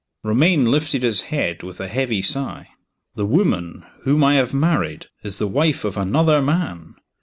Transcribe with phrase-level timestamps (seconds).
[0.23, 2.69] Romayne lifted his head, with a heavy sigh.
[3.13, 6.95] "The woman whom I have married is the wife of another man."